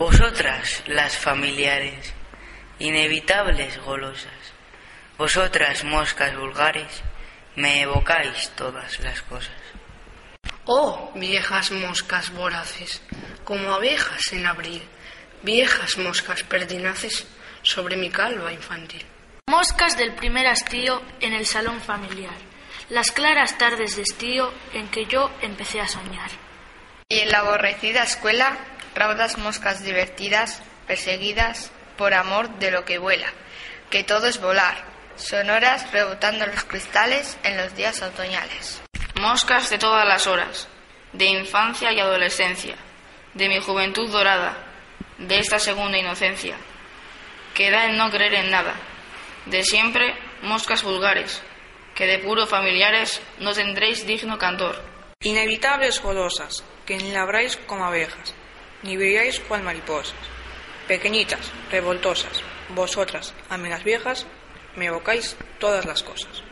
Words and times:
Vosotras, 0.00 0.82
las 0.86 1.18
familiares, 1.18 2.14
inevitables 2.78 3.76
golosas, 3.84 4.32
vosotras, 5.18 5.84
moscas 5.84 6.34
vulgares, 6.38 7.02
me 7.56 7.82
evocáis 7.82 8.48
todas 8.56 8.98
las 9.00 9.20
cosas. 9.20 9.60
Oh, 10.64 11.12
viejas 11.14 11.70
moscas 11.72 12.32
voraces, 12.32 13.02
como 13.44 13.74
abejas 13.74 14.32
en 14.32 14.46
abril, 14.46 14.82
viejas 15.42 15.98
moscas 15.98 16.44
perdinaces 16.44 17.26
sobre 17.60 17.98
mi 17.98 18.08
calva 18.08 18.54
infantil. 18.54 19.04
Moscas 19.50 19.98
del 19.98 20.14
primer 20.14 20.46
hastío 20.46 21.02
en 21.20 21.34
el 21.34 21.44
salón 21.44 21.78
familiar, 21.78 22.38
las 22.88 23.12
claras 23.12 23.58
tardes 23.58 23.96
de 23.96 24.02
estío 24.02 24.50
en 24.72 24.88
que 24.88 25.04
yo 25.04 25.30
empecé 25.42 25.78
a 25.78 25.88
soñar. 25.88 26.30
Y 27.06 27.18
en 27.18 27.30
la 27.30 27.40
aborrecida 27.40 28.04
escuela, 28.04 28.56
raudas 28.94 29.38
moscas 29.38 29.82
divertidas, 29.82 30.62
perseguidas 30.86 31.70
por 31.96 32.14
amor 32.14 32.48
de 32.58 32.70
lo 32.70 32.84
que 32.84 32.98
vuela, 32.98 33.28
que 33.90 34.04
todo 34.04 34.26
es 34.26 34.40
volar, 34.40 34.84
sonoras 35.16 35.90
rebotando 35.92 36.46
los 36.46 36.64
cristales 36.64 37.38
en 37.42 37.56
los 37.56 37.74
días 37.76 38.00
otoñales. 38.02 38.82
Moscas 39.20 39.68
de 39.70 39.78
todas 39.78 40.06
las 40.06 40.26
horas, 40.26 40.68
de 41.12 41.26
infancia 41.26 41.92
y 41.92 42.00
adolescencia, 42.00 42.76
de 43.34 43.48
mi 43.48 43.60
juventud 43.60 44.10
dorada, 44.10 44.56
de 45.18 45.38
esta 45.38 45.58
segunda 45.58 45.98
inocencia, 45.98 46.56
que 47.54 47.70
da 47.70 47.86
en 47.86 47.96
no 47.96 48.10
creer 48.10 48.34
en 48.34 48.50
nada, 48.50 48.74
de 49.46 49.62
siempre 49.62 50.14
moscas 50.42 50.82
vulgares, 50.82 51.42
que 51.94 52.06
de 52.06 52.18
puro 52.18 52.46
familiares 52.46 53.20
no 53.38 53.52
tendréis 53.52 54.06
digno 54.06 54.38
cantor. 54.38 54.82
Inevitables 55.22 56.00
golosas, 56.00 56.64
que 56.86 56.96
ni 56.96 57.10
labráis 57.10 57.56
como 57.66 57.84
abejas, 57.84 58.34
ni 58.82 58.96
brilláis 58.96 59.40
cual 59.40 59.62
mariposas. 59.62 60.14
Pequeñitas, 60.88 61.52
revoltosas, 61.70 62.42
vosotras, 62.74 63.34
amigas 63.48 63.84
viejas, 63.84 64.26
me 64.76 64.86
evocáis 64.86 65.36
todas 65.58 65.84
las 65.84 66.02
cosas. 66.02 66.49